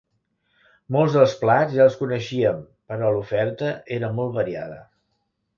Molts 0.95 1.17
dels 1.17 1.35
plats 1.41 1.75
ja 1.75 1.85
els 1.85 1.99
coneixíem, 2.01 2.65
però 2.93 3.13
l'oferta 3.19 3.73
era 3.99 4.13
molt 4.21 4.37
variada. 4.43 4.83